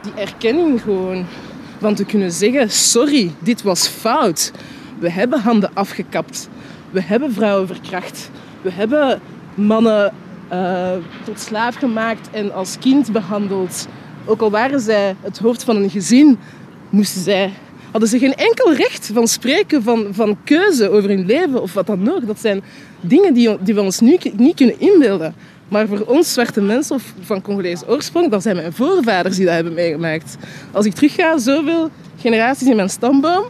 Die 0.02 0.12
erkenning 0.14 0.82
gewoon 0.82 1.24
van 1.78 1.94
te 1.94 2.04
kunnen 2.04 2.32
zeggen: 2.32 2.70
sorry, 2.70 3.30
dit 3.38 3.62
was 3.62 3.88
fout. 3.88 4.52
We 4.98 5.10
hebben 5.10 5.40
handen 5.40 5.70
afgekapt. 5.74 6.48
We 6.90 7.02
hebben 7.02 7.32
vrouwen 7.32 7.66
verkracht. 7.66 8.30
We 8.62 8.70
hebben 8.72 9.20
mannen 9.54 10.12
uh, 10.52 10.90
tot 11.24 11.40
slaaf 11.40 11.74
gemaakt 11.74 12.30
en 12.30 12.52
als 12.52 12.78
kind 12.78 13.12
behandeld. 13.12 13.86
Ook 14.24 14.40
al 14.40 14.50
waren 14.50 14.80
zij 14.80 15.16
het 15.20 15.38
hoofd 15.38 15.64
van 15.64 15.76
een 15.76 15.90
gezin, 15.90 16.38
moesten 16.90 17.22
zij, 17.22 17.52
hadden 17.90 18.08
ze 18.08 18.18
geen 18.18 18.34
enkel 18.34 18.74
recht 18.74 19.10
van 19.12 19.28
spreken, 19.28 19.82
van, 19.82 20.06
van 20.10 20.36
keuze 20.44 20.90
over 20.90 21.08
hun 21.08 21.26
leven 21.26 21.62
of 21.62 21.72
wat 21.72 21.86
dan 21.86 22.12
ook. 22.12 22.26
Dat 22.26 22.40
zijn 22.40 22.62
dingen 23.00 23.34
die, 23.34 23.56
die 23.60 23.74
we 23.74 23.80
ons 23.80 24.00
nu 24.00 24.18
niet 24.36 24.54
kunnen 24.54 24.80
inbeelden. 24.80 25.34
Maar 25.68 25.88
voor 25.88 26.00
ons 26.00 26.32
zwarte 26.32 26.60
mensen 26.60 26.94
of 26.94 27.12
van 27.20 27.42
Congolese 27.42 27.88
oorsprong, 27.88 28.30
dat 28.30 28.42
zijn 28.42 28.56
mijn 28.56 28.72
voorvaders 28.72 29.36
die 29.36 29.44
dat 29.44 29.54
hebben 29.54 29.74
meegemaakt. 29.74 30.36
Als 30.72 30.86
ik 30.86 30.94
terugga, 30.94 31.38
zoveel 31.38 31.90
generaties 32.18 32.68
in 32.68 32.76
mijn 32.76 32.90
stamboom, 32.90 33.44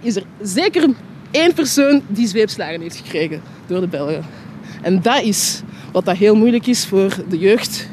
is 0.00 0.16
er 0.16 0.22
zeker 0.42 0.88
één 1.30 1.54
persoon 1.54 2.02
die 2.06 2.26
zweepslagen 2.26 2.80
heeft 2.80 2.96
gekregen 2.96 3.40
door 3.66 3.80
de 3.80 3.86
Belgen. 3.86 4.24
En 4.82 5.02
dat 5.02 5.22
is 5.22 5.62
wat 5.92 6.04
dat 6.04 6.16
heel 6.16 6.36
moeilijk 6.36 6.66
is 6.66 6.86
voor 6.86 7.16
de 7.28 7.38
jeugd 7.38 7.88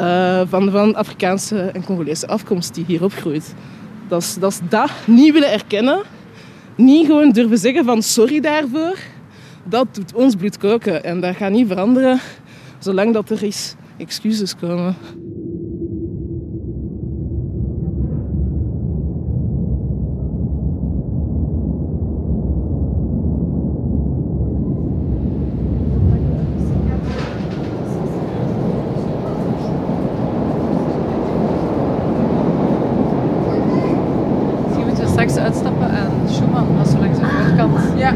uh, 0.00 0.40
van, 0.48 0.70
van 0.70 0.94
Afrikaanse 0.94 1.58
en 1.58 1.84
Congolese 1.84 2.26
afkomst 2.26 2.74
die 2.74 2.84
hier 2.86 3.04
opgroeit. 3.04 3.54
Dat 4.08 4.22
is, 4.22 4.34
dat 4.34 4.60
dat 4.68 4.90
niet 5.06 5.32
willen 5.32 5.52
erkennen. 5.52 6.02
Niet 6.76 7.06
gewoon 7.06 7.30
durven 7.30 7.58
zeggen 7.58 7.84
van 7.84 8.02
sorry 8.02 8.40
daarvoor. 8.40 8.98
Dat 9.64 9.86
doet 9.92 10.14
ons 10.14 10.34
bloed 10.34 10.58
koken. 10.58 11.04
En 11.04 11.20
dat 11.20 11.36
gaat 11.36 11.50
niet 11.50 11.66
veranderen 11.66 12.20
zolang 12.84 13.12
dat 13.12 13.30
er 13.30 13.42
is 13.42 13.74
excuses 13.96 14.56
komen. 14.56 14.96
Misschien 34.64 34.86
moeten 34.86 35.04
we 35.04 35.10
straks 35.10 35.36
uitstappen 35.36 35.90
aan 35.90 36.28
Schumann, 36.28 36.78
als 36.78 36.92
we 36.92 36.98
langs 36.98 37.18
de 37.18 37.24
voorkant 37.24 37.98
Ja, 37.98 38.14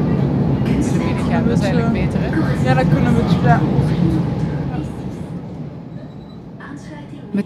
willen 0.99 1.25
gaan. 1.31 1.49
Dat 1.49 1.59
is 1.59 1.65
eigenlijk 1.65 1.93
beter, 1.93 2.21
hè? 2.21 2.29
ja 2.69 2.75
dat 2.75 2.85
kunnen 2.89 3.15
we. 3.15 3.23
Ja. 3.43 3.61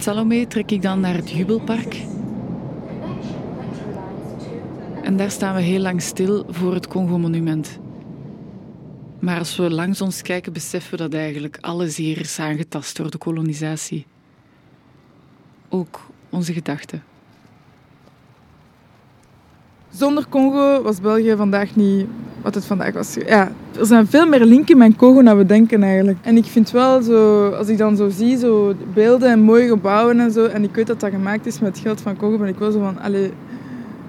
Met 0.03 0.15
Salome 0.15 0.47
trek 0.47 0.71
ik 0.71 0.83
dan 0.83 1.01
naar 1.01 1.15
het 1.15 1.31
Jubelpark. 1.31 1.97
En 5.03 5.17
daar 5.17 5.31
staan 5.31 5.55
we 5.55 5.61
heel 5.61 5.81
lang 5.81 6.03
stil 6.03 6.47
voor 6.49 6.75
het 6.75 6.89
Congo-monument. 6.89 7.79
Maar 9.19 9.39
als 9.39 9.57
we 9.57 9.71
langs 9.71 10.01
ons 10.01 10.23
kijken, 10.23 10.53
beseffen 10.53 10.91
we 10.91 10.97
dat 10.97 11.15
eigenlijk 11.15 11.59
alles 11.61 11.97
hier 11.97 12.21
is 12.21 12.39
aangetast 12.39 12.97
door 12.97 13.11
de 13.11 13.19
kolonisatie. 13.19 14.07
Ook 15.69 16.01
onze 16.31 16.53
gedachten. 16.53 17.03
Zonder 19.97 20.25
Congo 20.29 20.83
was 20.83 21.01
België 21.01 21.35
vandaag 21.37 21.77
niet 21.77 22.07
wat 22.43 22.55
het 22.55 22.65
vandaag 22.65 22.93
was. 22.93 23.17
Ja, 23.27 23.53
er 23.79 23.87
zijn 23.87 24.07
veel 24.07 24.27
meer 24.27 24.45
linken 24.45 24.79
met 24.79 24.97
Congo 24.97 25.23
dan 25.23 25.37
we 25.37 25.47
denken 25.47 25.83
eigenlijk. 25.83 26.19
En 26.23 26.37
ik 26.37 26.45
vind 26.45 26.71
wel 26.71 27.03
zo, 27.03 27.49
als 27.49 27.69
ik 27.69 27.79
dan 27.79 27.97
zo 27.97 28.09
zie, 28.09 28.39
zo 28.39 28.75
beelden 28.95 29.31
en 29.31 29.41
mooie 29.41 29.69
gebouwen 29.69 30.21
en 30.21 30.31
zo, 30.31 30.45
en 30.45 30.63
ik 30.63 30.75
weet 30.75 30.87
dat 30.87 31.01
dat 31.01 31.11
gemaakt 31.11 31.47
is 31.47 31.61
met 31.61 31.79
geld 31.79 32.01
van 32.01 32.17
Congo, 32.17 32.39
ben 32.39 32.49
ik 32.49 32.59
wel 32.59 32.71
zo 32.71 32.79
van, 32.79 33.01
allee, 33.01 33.33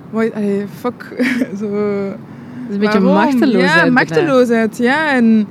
why, 0.10 0.32
allee 0.36 0.66
fuck. 0.80 1.26
zo, 1.60 1.66
Het 1.66 2.70
is 2.70 2.74
een 2.74 2.80
beetje 2.80 3.02
waarom? 3.02 3.32
machteloosheid. 3.32 3.86
Ja, 3.86 3.92
machteloosheid, 3.92 4.78
ja. 4.78 5.12
En 5.12 5.48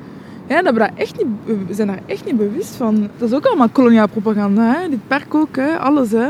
ja, 0.46 0.62
dat 0.62 0.72
we, 0.72 0.78
dat 0.78 0.90
echt 0.94 1.16
niet, 1.16 1.56
we 1.66 1.74
zijn 1.74 1.88
daar 1.88 2.00
echt 2.06 2.24
niet 2.24 2.36
bewust 2.36 2.74
van. 2.74 3.08
Dat 3.18 3.28
is 3.28 3.34
ook 3.34 3.46
allemaal 3.46 3.68
koloniaal 3.68 4.08
propaganda, 4.08 4.62
hè. 4.62 4.88
Dit 4.88 5.08
park 5.08 5.34
ook, 5.34 5.56
hè. 5.56 5.78
Alles, 5.78 6.10
hè. 6.10 6.28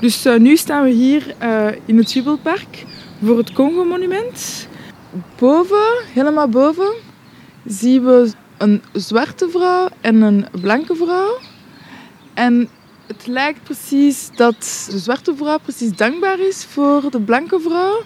Dus 0.00 0.24
eh, 0.24 0.36
nu 0.36 0.56
staan 0.56 0.84
we 0.84 0.90
hier 0.90 1.34
eh, 1.38 1.66
in 1.84 1.98
het 1.98 2.12
Jubelpark 2.12 2.84
voor 3.22 3.38
het 3.38 3.52
Congo-monument. 3.52 4.68
Boven, 5.38 6.02
helemaal 6.12 6.48
boven, 6.48 6.92
zien 7.64 8.04
we 8.04 8.30
een 8.58 8.82
zwarte 8.92 9.48
vrouw 9.48 9.88
en 10.00 10.22
een 10.22 10.46
blanke 10.60 10.94
vrouw. 10.94 11.38
En 12.34 12.68
het 13.06 13.26
lijkt 13.26 13.62
precies 13.62 14.30
dat 14.34 14.86
de 14.90 14.98
zwarte 14.98 15.36
vrouw 15.36 15.58
precies 15.58 15.96
dankbaar 15.96 16.38
is 16.38 16.64
voor 16.64 17.10
de 17.10 17.20
blanke 17.20 17.60
vrouw. 17.60 18.02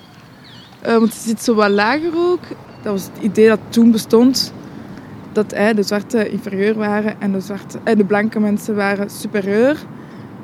Eh, 0.81 0.97
want 0.97 1.15
ze 1.15 1.29
zit 1.29 1.43
zo 1.43 1.55
wat 1.55 1.71
lager 1.71 2.17
ook. 2.17 2.43
Dat 2.83 2.93
was 2.93 3.03
het 3.03 3.23
idee 3.23 3.49
dat 3.49 3.61
toen 3.69 3.91
bestond. 3.91 4.53
Dat 5.33 5.51
de 5.51 5.83
zwarte 5.83 6.31
inferieur 6.31 6.75
waren 6.75 7.21
en 7.21 7.33
de, 7.33 7.41
zwarte, 7.41 7.79
eh, 7.85 7.97
de 7.97 8.05
blanke 8.05 8.41
mensen 8.41 8.75
waren 8.75 9.11
superieur. 9.11 9.77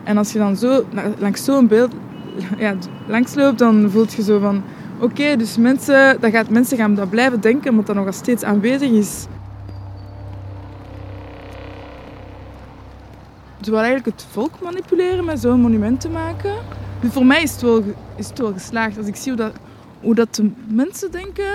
En 0.07 0.17
als 0.17 0.33
je 0.33 0.39
dan 0.39 0.57
zo 0.57 0.85
langs 1.19 1.45
zo'n 1.45 1.67
beeld 1.67 1.93
ja, 2.59 2.75
langs 3.07 3.35
loopt, 3.35 3.59
dan 3.59 3.91
voelt 3.91 4.13
je 4.13 4.23
zo 4.23 4.39
van... 4.39 4.63
Oké, 5.01 5.37
dus 5.37 5.57
mensen, 5.57 6.21
dat 6.21 6.31
gaat, 6.31 6.49
mensen 6.49 6.77
gaan 6.77 6.95
dat 6.95 7.11
blijven 7.11 7.41
denken, 7.41 7.71
omdat 7.71 7.87
dat 7.87 7.97
nog 7.97 8.15
steeds 8.15 8.43
aanwezig 8.43 8.91
is. 8.91 9.27
Ze 13.61 13.71
willen 13.71 13.87
eigenlijk 13.87 14.17
het 14.17 14.27
volk 14.31 14.61
manipuleren 14.63 15.25
met 15.25 15.41
zo'n 15.41 15.61
monument 15.61 16.01
te 16.01 16.09
maken. 16.09 16.55
Voor 17.05 17.27
mij 17.27 17.43
is 17.43 17.53
het 17.53 17.61
wel, 17.61 17.83
is 18.17 18.29
het 18.29 18.39
wel 18.39 18.53
geslaagd. 18.53 18.99
Als 18.99 19.07
ik 19.07 19.17
zie 19.17 19.33
hoe 19.33 19.41
dat, 19.41 19.53
hoe 20.01 20.15
dat 20.15 20.35
de 20.35 20.51
mensen 20.69 21.11
denken, 21.11 21.53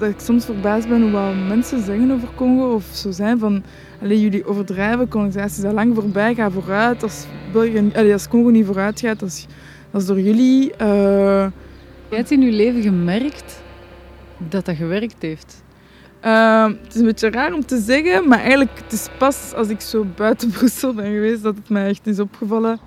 dat 0.00 0.10
ik 0.10 0.20
soms 0.20 0.44
verbaasd 0.44 0.88
ben 0.88 1.02
hoe 1.02 1.10
wat 1.10 1.34
mensen 1.48 1.82
zeggen 1.84 2.10
over 2.10 2.28
Congo 2.34 2.74
of 2.74 2.84
zo 2.92 3.10
zijn 3.10 3.38
van... 3.38 3.62
Allee, 4.02 4.20
jullie 4.20 4.46
overdrijven, 4.46 5.08
kolonisatie 5.08 5.62
is 5.62 5.68
al 5.68 5.74
lang 5.74 5.94
voorbij, 5.94 6.34
ga 6.34 6.50
vooruit. 6.50 7.02
Als, 7.02 7.26
België, 7.52 7.90
allee, 7.94 8.12
als 8.12 8.28
Congo 8.28 8.50
niet 8.50 8.66
vooruit 8.66 9.00
gaat, 9.00 9.18
dat 9.18 9.28
is, 9.28 9.46
dat 9.90 10.00
is 10.00 10.06
door 10.06 10.20
jullie. 10.20 10.72
eh, 10.76 11.46
Jij 12.08 12.18
hebt 12.18 12.30
in 12.30 12.40
je 12.40 12.50
leven 12.52 12.82
gemerkt 12.82 13.62
dat 14.38 14.64
dat 14.64 14.76
gewerkt 14.76 15.22
heeft. 15.22 15.62
eh, 16.20 16.64
het 16.64 16.94
is 16.94 17.00
een 17.00 17.06
beetje 17.06 17.30
raar 17.30 17.52
om 17.52 17.66
te 17.66 17.78
zeggen, 17.80 18.28
maar 18.28 18.38
eigenlijk 18.38 18.78
het 18.82 18.92
is 18.92 19.08
pas 19.18 19.52
als 19.54 19.68
ik 19.68 19.80
zo 19.80 20.06
buiten 20.16 20.50
Brussel 20.58 20.94
ben 20.94 21.04
geweest 21.12 21.42
dat 21.42 21.56
het 21.56 21.68
mij 21.68 21.88
echt 21.88 22.06
is 22.06 22.18
opgevallen. 22.20 22.78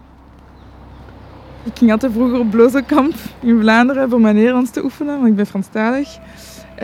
Ik 1.64 1.78
ging 1.78 1.92
altijd 1.92 2.12
vroeger 2.14 2.40
op 2.40 2.50
Blozenkamp 2.50 3.14
in 3.42 3.60
Vlaanderen 3.62 4.10
voor 4.10 4.22
mijn 4.22 4.36
Nederlands 4.36 4.72
te 4.72 4.84
oefenen, 4.84 5.16
want 5.16 5.28
ik 5.28 5.36
ben 5.36 5.46
Franstalig. 5.46 6.18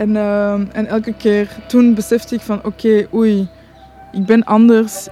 En, 0.00 0.16
eh, 0.16 0.52
en 0.52 0.86
elke 0.86 1.12
keer 1.12 1.48
toen 1.66 1.94
besefte 1.94 2.34
ik 2.34 2.40
van 2.40 2.64
oké, 2.64 3.06
oei, 3.14 3.48
ik 4.12 4.26
ben 4.26 4.44
anders. 4.44 5.04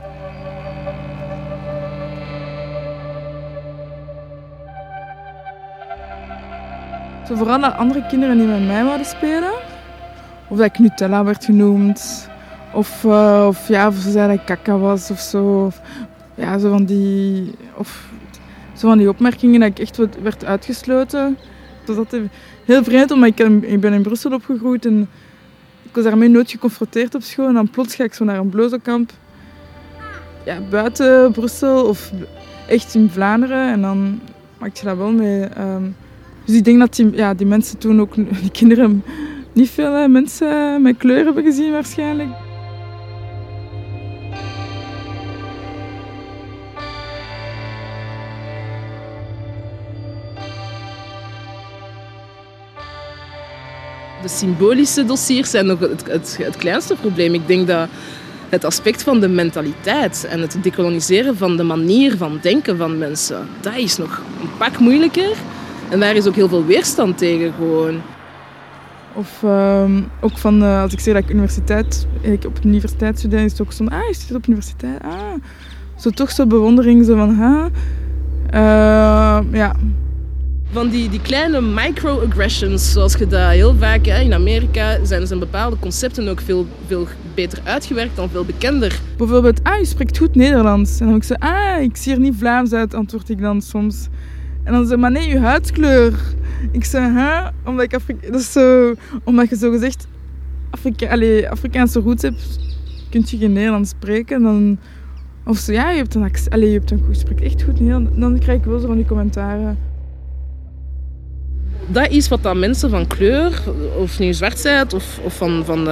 Zo 7.26 7.34
vooral 7.34 7.58
naar 7.58 7.70
andere 7.70 8.06
kinderen 8.06 8.38
die 8.38 8.46
met 8.46 8.66
mij 8.66 8.84
wilden 8.84 9.06
spelen. 9.06 9.52
Of 10.48 10.56
dat 10.56 10.66
ik 10.66 10.78
Nutella 10.78 11.24
werd 11.24 11.44
genoemd. 11.44 12.28
Of, 12.72 13.04
eh, 13.04 13.44
of 13.46 13.68
ja, 13.68 13.86
of 13.86 13.94
ze 13.94 14.10
zeiden 14.10 14.36
dat 14.36 14.48
ik 14.48 14.56
kaka 14.56 14.78
was 14.78 15.10
of 15.10 15.18
zo. 15.18 15.64
Of, 15.66 15.80
ja, 16.34 16.58
zo 16.58 16.70
van 16.70 16.84
die... 16.84 17.54
Of 17.74 18.08
zo 18.74 18.88
van 18.88 18.98
die 18.98 19.08
opmerkingen 19.08 19.60
dat 19.60 19.68
ik 19.68 19.78
echt 19.78 19.96
werd 20.22 20.44
uitgesloten. 20.44 21.38
Was 21.88 21.96
altijd 21.96 22.22
heel 22.64 22.84
vreemd, 22.84 23.10
omdat 23.10 23.28
ik, 23.28 23.40
in- 23.40 23.64
ik 23.72 23.80
ben 23.80 23.92
in 23.92 24.02
Brussel 24.02 24.32
opgegroeid 24.32 24.86
en 24.86 25.08
ik 25.82 25.94
was 25.94 26.04
daarmee 26.04 26.28
nooit 26.28 26.50
geconfronteerd 26.50 27.14
op 27.14 27.22
school. 27.22 27.46
En 27.46 27.54
dan 27.54 27.70
plots 27.70 27.94
ga 27.94 28.04
ik 28.04 28.14
zo 28.14 28.24
naar 28.24 28.38
een 28.38 28.48
blozenkamp. 28.48 29.10
Ja, 30.44 30.58
buiten 30.70 31.32
Brussel 31.32 31.84
of 31.84 32.10
echt 32.68 32.94
in 32.94 33.10
Vlaanderen. 33.10 33.72
En 33.72 33.80
dan 33.80 34.20
maak 34.58 34.76
je 34.76 34.84
dat 34.84 34.96
wel 34.96 35.10
mee. 35.12 35.42
ehm. 35.44 35.82
dus 36.44 36.54
ik 36.56 36.64
denk 36.64 36.78
dat 36.78 36.94
die, 36.96 37.10
ja, 37.12 37.34
die 37.34 37.46
mensen 37.46 37.78
toen 37.78 38.00
ook, 38.00 38.14
die 38.42 38.50
kinderen, 38.52 39.02
niet 39.52 39.70
veel 39.70 39.94
eh, 39.94 40.08
mensen 40.08 40.82
met 40.82 40.96
kleur 40.96 41.24
hebben 41.24 41.44
gezien 41.44 41.72
waarschijnlijk. 41.72 42.28
De 54.22 54.28
symbolische 54.28 55.04
dossiers 55.04 55.50
zijn 55.50 55.66
nog 55.66 55.78
het, 55.78 56.36
het, 56.38 56.56
kleinste 56.56 56.94
probleem. 56.94 57.34
Ik 57.34 57.46
denk 57.46 57.66
dat 57.66 57.88
het 58.48 58.64
aspect 58.64 59.02
van 59.02 59.20
de 59.20 59.28
mentaliteit 59.28 60.26
en 60.30 60.40
het 60.40 60.56
decoloniseren 60.62 61.36
van 61.36 61.56
de 61.56 61.62
manier 61.62 62.16
van 62.16 62.38
denken 62.42 62.76
van 62.76 62.98
mensen, 62.98 63.48
dat 63.60 63.76
is 63.76 63.96
nog 63.96 64.22
een 64.40 64.56
pak 64.58 64.78
moeilijker. 64.78 65.36
En 65.90 66.00
daar 66.00 66.16
is 66.16 66.26
ook 66.26 66.34
heel 66.34 66.48
veel 66.48 66.64
weerstand 66.64 67.18
tegen 67.18 67.52
gewoon. 67.52 68.00
Of 69.14 69.42
ehm, 69.42 70.02
ook 70.20 70.38
van, 70.38 70.62
eh, 70.62 70.82
als 70.82 70.92
ik 70.92 71.00
zeg 71.00 71.14
dat 71.14 71.22
ik 71.22 71.30
universiteit, 71.30 72.06
ik 72.20 72.44
op 72.44 72.56
een 72.56 72.68
universiteit 72.68 73.18
studeer, 73.18 73.44
is 73.44 73.50
het 73.50 73.60
ook 73.60 73.72
van, 73.72 73.88
ah, 73.88 74.06
je 74.08 74.14
zit 74.14 74.36
op 74.36 74.46
universiteit, 74.46 75.02
ah. 75.02 75.34
Zo 75.96 76.10
toch 76.10 76.30
zo 76.30 76.46
bewondering, 76.46 77.04
zo 77.04 77.16
van, 77.16 77.34
ha. 77.34 77.68
Eh, 78.50 79.52
ja, 79.52 79.74
Van 80.72 80.88
die, 80.88 81.08
die 81.08 81.20
kleine 81.20 81.60
microaggressions, 81.60 82.92
zoals 82.92 83.14
je 83.14 83.26
dat 83.26 83.50
heel 83.50 83.74
vaak 83.74 84.06
hè, 84.06 84.20
in 84.20 84.34
Amerika, 84.34 85.04
zijn, 85.04 85.26
zijn 85.26 85.38
bepaalde 85.38 85.76
concepten 85.78 86.28
ook 86.28 86.40
veel, 86.40 86.66
veel 86.86 87.06
beter 87.34 87.58
uitgewerkt 87.64 88.16
dan 88.16 88.28
veel 88.28 88.44
bekender. 88.44 89.00
bijvoorbeeld, 89.16 89.60
ah, 89.62 89.78
je 89.78 89.84
spreekt 89.84 90.18
goed 90.18 90.34
Nederlands. 90.34 90.90
En 90.90 90.98
dan 90.98 91.08
heb 91.08 91.16
ik 91.16 91.28
zo, 91.28 91.34
ah, 91.34 91.82
ik 91.82 91.96
zie 91.96 92.12
er 92.12 92.20
niet 92.20 92.34
Vlaams 92.38 92.72
uit, 92.72 92.94
antwoord 92.94 93.28
ik 93.28 93.40
dan 93.40 93.62
soms. 93.62 94.08
En 94.64 94.72
dan 94.72 94.86
zeg 94.86 94.98
maar 94.98 95.10
nee, 95.10 95.28
je 95.28 95.38
huidskleur. 95.38 96.12
Ik 96.72 96.84
zeg, 96.84 97.02
huh? 97.02 97.46
Omdat, 97.64 97.84
ik 97.84 97.94
Afri 97.94 98.16
dat 98.30 98.40
is 98.40 98.52
zo, 98.52 98.94
omdat 99.24 99.48
je 99.48 99.56
zo 99.56 99.70
gezegd 99.70 100.06
Afrika 100.70 101.48
Afrikaanse 101.50 102.00
roots 102.00 102.22
hebt, 102.22 102.58
kun 103.10 103.22
je 103.26 103.36
geen 103.36 103.52
Nederlands 103.52 103.90
spreken. 103.90 104.42
Dan, 104.42 104.78
of 105.44 105.58
zo, 105.58 105.72
ja, 105.72 105.90
je 105.90 105.96
hebt 105.96 106.14
een 106.14 106.22
accent, 106.22 106.50
allee, 106.50 106.70
je, 106.70 106.78
hebt 106.78 106.90
een, 106.90 107.02
je 107.08 107.14
spreekt 107.14 107.42
echt 107.42 107.62
goed 107.62 107.80
Nederlands. 107.80 108.18
Dan 108.18 108.38
krijg 108.38 108.58
ik 108.58 108.64
wel 108.64 108.78
zo 108.78 108.86
van 108.86 108.96
die 108.96 109.06
commentaren. 109.06 109.87
Dat 111.86 112.10
is 112.10 112.28
wat 112.28 112.42
dat 112.42 112.56
mensen 112.56 112.90
van 112.90 113.06
kleur, 113.06 113.62
of 113.98 114.18
nu 114.18 114.34
zwart 114.34 114.92
of, 114.94 115.18
of 115.22 115.36
van, 115.36 115.62
van 115.64 115.84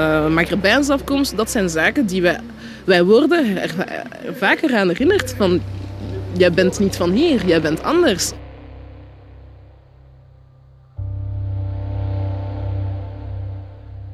afkomst, 0.91 1.37
dat 1.37 1.51
zijn 1.51 1.69
zaken 1.69 2.07
die 2.07 2.23
wij, 2.23 2.41
wij 2.85 3.05
worden 3.05 3.63
er 3.63 3.75
vaker 4.35 4.75
aan 4.75 4.89
herinnerd. 4.89 5.35
Van, 5.37 5.61
jij 6.33 6.53
bent 6.53 6.79
niet 6.79 6.97
van 6.97 7.11
hier, 7.11 7.47
jij 7.47 7.61
bent 7.61 7.83
anders. 7.83 8.33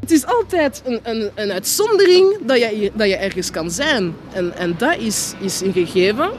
Het 0.01 0.11
is 0.11 0.27
altijd 0.27 0.83
een, 0.85 1.01
een, 1.03 1.31
een 1.35 1.51
uitzondering 1.53 2.39
dat 2.47 2.59
je, 2.59 2.91
dat 2.95 3.09
je 3.09 3.17
ergens 3.17 3.51
kan 3.51 3.71
zijn. 3.71 4.15
En, 4.33 4.57
en 4.57 4.75
dat 4.79 4.97
is, 4.99 5.35
is 5.41 5.61
een 5.61 5.73
gegeven. 5.73 6.31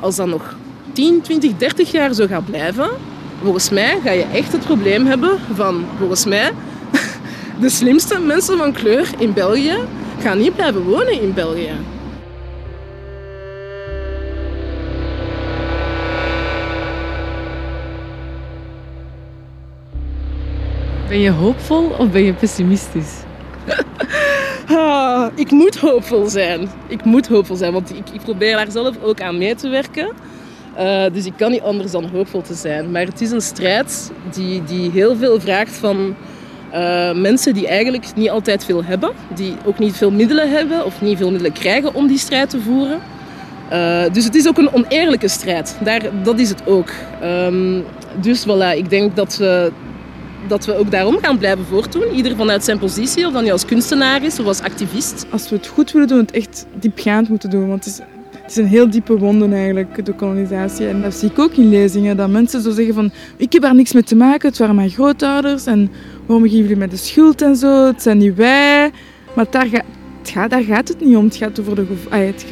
Als 0.00 0.16
dat 0.16 0.26
nog 0.26 0.56
10, 0.92 1.20
20, 1.20 1.56
30 1.56 1.90
jaar 1.90 2.14
zo 2.14 2.26
gaat 2.26 2.44
blijven, 2.44 2.90
volgens 3.46 3.70
mij 3.70 3.98
ga 4.04 4.10
je 4.10 4.24
echt 4.32 4.52
het 4.52 4.64
probleem 4.64 5.06
hebben 5.06 5.38
van, 5.54 5.84
volgens 5.98 6.24
mij, 6.24 6.52
de 7.60 7.68
slimste 7.68 8.18
mensen 8.18 8.58
van 8.58 8.72
kleur 8.72 9.10
in 9.18 9.32
België 9.32 9.76
gaan 10.20 10.38
niet 10.38 10.54
blijven 10.54 10.82
wonen 10.82 11.20
in 11.20 11.34
België. 11.34 11.72
Ben 21.08 21.20
je 21.20 21.30
hoopvol 21.30 21.88
of 21.98 22.10
ben 22.10 22.22
je 22.22 22.32
pessimistisch? 22.32 23.14
Ah, 24.68 25.26
ik 25.34 25.50
moet 25.50 25.76
hoopvol 25.76 26.26
zijn. 26.26 26.70
Ik 26.86 27.04
moet 27.04 27.28
hoopvol 27.28 27.56
zijn, 27.56 27.72
want 27.72 27.90
ik, 27.90 28.10
ik 28.12 28.20
probeer 28.20 28.56
daar 28.56 28.70
zelf 28.70 29.02
ook 29.02 29.20
aan 29.20 29.38
mee 29.38 29.54
te 29.54 29.68
werken. 29.68 30.08
Uh, 30.78 31.04
dus 31.12 31.24
ik 31.24 31.32
kan 31.36 31.50
niet 31.50 31.60
anders 31.60 31.90
dan 31.90 32.04
hoopvol 32.04 32.42
te 32.42 32.54
zijn. 32.54 32.90
Maar 32.90 33.04
het 33.04 33.20
is 33.20 33.30
een 33.30 33.40
strijd 33.40 34.12
die, 34.34 34.64
die 34.64 34.90
heel 34.90 35.16
veel 35.16 35.40
vraagt 35.40 35.74
van 35.74 36.14
uh, 36.74 37.12
mensen 37.12 37.54
die 37.54 37.66
eigenlijk 37.66 38.06
niet 38.14 38.30
altijd 38.30 38.64
veel 38.64 38.84
hebben. 38.84 39.10
Die 39.34 39.56
ook 39.64 39.78
niet 39.78 39.96
veel 39.96 40.10
middelen 40.10 40.50
hebben 40.50 40.84
of 40.84 41.00
niet 41.00 41.18
veel 41.18 41.30
middelen 41.30 41.52
krijgen 41.52 41.94
om 41.94 42.06
die 42.06 42.18
strijd 42.18 42.50
te 42.50 42.60
voeren. 42.60 43.00
Uh, 43.72 44.02
dus 44.12 44.24
het 44.24 44.34
is 44.34 44.48
ook 44.48 44.58
een 44.58 44.72
oneerlijke 44.72 45.28
strijd. 45.28 45.76
Daar, 45.84 46.02
dat 46.22 46.38
is 46.38 46.48
het 46.48 46.66
ook. 46.66 46.90
Um, 47.22 47.84
dus 48.20 48.44
voilà, 48.46 48.76
ik 48.76 48.90
denk 48.90 49.16
dat 49.16 49.36
we 49.36 49.72
dat 50.48 50.64
we 50.64 50.74
ook 50.74 50.90
daarom 50.90 51.18
gaan 51.22 51.38
blijven 51.38 51.64
voortdoen. 51.64 52.14
Ieder 52.14 52.36
vanuit 52.36 52.64
zijn 52.64 52.78
positie, 52.78 53.26
of 53.26 53.32
dan 53.32 53.44
je 53.44 53.52
als 53.52 53.64
kunstenaar 53.64 54.22
is 54.22 54.40
of 54.40 54.46
als 54.46 54.60
activist. 54.60 55.26
Als 55.30 55.48
we 55.48 55.56
het 55.56 55.66
goed 55.66 55.92
willen 55.92 56.08
doen, 56.08 56.18
het 56.18 56.30
echt 56.30 56.66
diepgaand 56.74 57.28
moeten 57.28 57.50
doen. 57.50 57.68
Want 57.68 57.84
het 57.84 57.94
is, 57.94 58.15
het 58.46 58.56
een 58.56 58.66
heel 58.66 58.90
diepe 58.90 59.18
wonde 59.18 59.54
eigenlijk, 59.54 60.04
de 60.04 60.12
kolonisatie. 60.12 60.88
En 60.88 61.02
dat 61.02 61.14
zie 61.14 61.30
ik 61.30 61.38
ook 61.38 61.52
in 61.52 61.68
lezingen, 61.68 62.16
dat 62.16 62.28
mensen 62.28 62.60
zo 62.60 62.70
zeggen 62.70 62.94
van 62.94 63.10
ik 63.36 63.52
heb 63.52 63.62
daar 63.62 63.74
niks 63.74 63.92
mee 63.92 64.02
te 64.02 64.16
maken, 64.16 64.48
het 64.48 64.58
waren 64.58 64.74
mijn 64.74 64.90
grootouders 64.90 65.66
en 65.66 65.90
waarom 66.26 66.44
geven 66.44 66.60
jullie 66.60 66.76
mij 66.76 66.88
de 66.88 66.96
schuld 66.96 67.42
en 67.42 67.56
zo, 67.56 67.86
het 67.86 68.02
zijn 68.02 68.18
niet 68.18 68.34
wij. 68.34 68.90
Maar 69.34 69.46
daar, 69.50 69.66
gaat, 69.66 69.84
het 70.22 70.64
gaat, 70.64 70.88
het 70.88 71.00
niet 71.00 71.16
om, 71.16 71.24
het 71.24 71.36
gaat 71.36 71.60
over, 71.60 71.74
de, 71.74 71.86
het, 72.08 72.46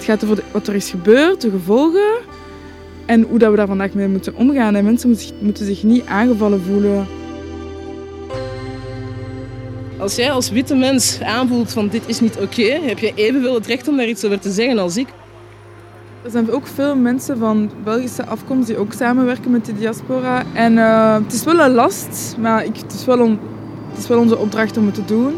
gaat 0.00 0.24
wat 0.52 0.66
er 0.66 0.74
is 0.74 0.90
gebeurd, 0.90 1.40
de 1.40 1.50
gevolgen 1.50 2.14
en 3.06 3.22
hoe 3.22 3.38
dat 3.38 3.50
we 3.50 3.56
daar 3.56 3.66
vandaag 3.66 3.92
mee 3.92 4.08
moeten 4.08 4.36
omgaan. 4.36 4.74
En 4.74 4.84
mensen 4.84 5.08
moeten 5.08 5.26
zich, 5.26 5.36
moeten 5.40 5.66
zich 5.66 5.82
niet 5.82 6.06
aangevallen 6.06 6.62
voelen. 6.62 7.06
Als 9.98 10.14
jij 10.14 10.30
als 10.30 10.50
witte 10.50 10.74
mens 10.74 11.20
aanvoelt 11.20 11.72
van 11.72 11.88
dit 11.88 12.02
is 12.06 12.20
niet 12.20 12.36
oké, 12.36 12.62
heb 12.62 12.98
je 12.98 13.12
evenveel 13.14 13.54
het 13.54 13.66
recht 13.66 13.88
om 13.88 13.96
daar 13.96 14.08
iets 14.08 14.24
over 14.24 14.40
te 14.40 14.50
zeggen 14.50 14.78
als 14.78 14.96
ik. 14.96 15.06
Er 16.24 16.30
zijn 16.30 16.50
ook 16.50 16.66
veel 16.66 16.96
mensen 16.96 17.38
van 17.38 17.70
Belgische 17.84 18.24
afkomst 18.24 18.66
die 18.66 18.76
ook 18.76 18.92
samenwerken 18.92 19.50
met 19.50 19.64
de 19.64 19.72
diaspora. 19.74 20.42
En 20.54 20.72
uh, 20.72 21.14
het 21.14 21.32
is 21.32 21.44
wel 21.44 21.60
een 21.60 21.74
last, 21.74 22.36
maar 22.38 22.64
ik, 22.64 22.76
het, 22.76 22.92
is 22.92 23.04
wel 23.04 23.28
het 23.90 23.98
is 23.98 24.08
wel 24.08 24.18
onze 24.18 24.38
opdracht 24.38 24.76
om 24.76 24.86
het 24.86 24.94
te 24.94 25.04
doen. 25.04 25.34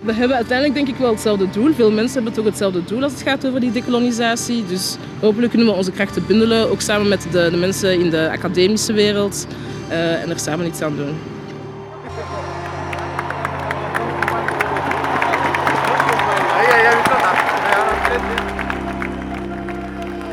We 0.00 0.12
hebben 0.12 0.36
uiteindelijk 0.36 0.76
denk 0.76 0.88
ik 0.88 0.96
wel 0.96 1.10
hetzelfde 1.10 1.50
doel. 1.50 1.72
Veel 1.72 1.90
mensen 1.90 2.14
hebben 2.14 2.32
toch 2.32 2.44
hetzelfde 2.44 2.84
doel 2.84 3.02
als 3.02 3.12
het 3.12 3.22
gaat 3.22 3.46
over 3.46 3.60
die 3.60 3.72
dekolonisatie. 3.72 4.64
Dus 4.66 4.96
hopelijk 5.20 5.52
kunnen 5.52 5.68
we 5.68 5.74
onze 5.74 5.92
krachten 5.92 6.26
bundelen, 6.26 6.70
ook 6.70 6.80
samen 6.80 7.08
met 7.08 7.26
de, 7.30 7.48
de 7.50 7.56
mensen 7.56 8.00
in 8.00 8.10
de 8.10 8.30
academische 8.30 8.92
wereld. 8.92 9.46
Uh, 9.90 10.22
en 10.22 10.30
er 10.30 10.38
samen 10.38 10.66
iets 10.66 10.82
aan 10.82 10.96
doen. 10.96 11.39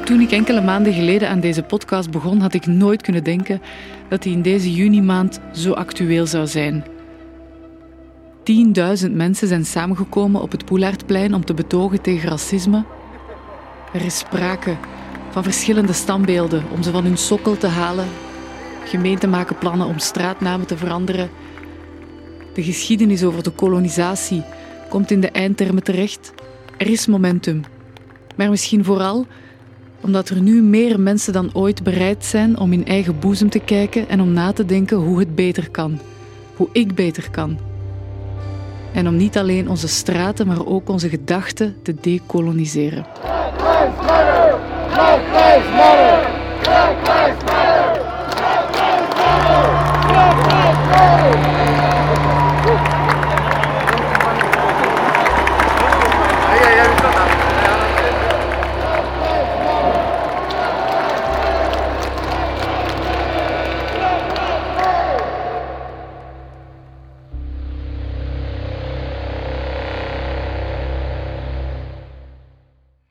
Toen 0.07 0.21
ik 0.21 0.31
enkele 0.31 0.61
maanden 0.61 0.93
geleden 0.93 1.29
aan 1.29 1.39
deze 1.39 1.63
podcast 1.63 2.11
begon, 2.11 2.39
had 2.39 2.53
ik 2.53 2.65
nooit 2.65 3.01
kunnen 3.01 3.23
denken 3.23 3.61
dat 4.09 4.23
die 4.23 4.33
in 4.33 4.41
deze 4.41 4.73
juni-maand 4.73 5.39
zo 5.53 5.71
actueel 5.71 6.25
zou 6.25 6.47
zijn. 6.47 6.85
10.000 9.05 9.11
mensen 9.11 9.47
zijn 9.47 9.65
samengekomen 9.65 10.41
op 10.41 10.51
het 10.51 10.65
Poelaardplein 10.65 11.33
om 11.33 11.45
te 11.45 11.53
betogen 11.53 12.01
tegen 12.01 12.29
racisme. 12.29 12.83
Er 13.93 14.05
is 14.05 14.17
sprake 14.17 14.77
van 15.29 15.43
verschillende 15.43 15.93
standbeelden 15.93 16.63
om 16.71 16.83
ze 16.83 16.91
van 16.91 17.03
hun 17.03 17.17
sokkel 17.17 17.57
te 17.57 17.67
halen. 17.67 18.07
Gemeenten 18.85 19.29
maken 19.29 19.57
plannen 19.57 19.87
om 19.87 19.99
straatnamen 19.99 20.67
te 20.67 20.77
veranderen. 20.77 21.29
De 22.53 22.63
geschiedenis 22.63 23.23
over 23.23 23.43
de 23.43 23.51
kolonisatie 23.51 24.43
komt 24.89 25.11
in 25.11 25.21
de 25.21 25.31
eindtermen 25.31 25.83
terecht. 25.83 26.33
Er 26.77 26.87
is 26.89 27.07
momentum. 27.07 27.61
Maar 28.35 28.49
misschien 28.49 28.83
vooral 28.83 29.27
omdat 30.01 30.29
er 30.29 30.41
nu 30.41 30.61
meer 30.61 30.99
mensen 30.99 31.33
dan 31.33 31.49
ooit 31.53 31.83
bereid 31.83 32.25
zijn 32.25 32.59
om 32.59 32.73
in 32.73 32.85
eigen 32.85 33.19
boezem 33.19 33.49
te 33.49 33.59
kijken 33.59 34.09
en 34.09 34.21
om 34.21 34.33
na 34.33 34.51
te 34.51 34.65
denken 34.65 34.97
hoe 34.97 35.19
het 35.19 35.35
beter 35.35 35.69
kan. 35.69 35.99
Hoe 36.55 36.69
ik 36.71 36.95
beter 36.95 37.29
kan. 37.31 37.59
En 38.93 39.07
om 39.07 39.15
niet 39.15 39.37
alleen 39.37 39.69
onze 39.69 39.87
straten, 39.87 40.47
maar 40.47 40.65
ook 40.65 40.89
onze 40.89 41.09
gedachten 41.09 41.75
te 41.83 41.95
decoloniseren. 42.01 43.05
Lives 43.21 43.95
matter! 43.95 44.59
Lives 44.89 45.69
matter! 45.75 46.27
Lives 46.59 47.46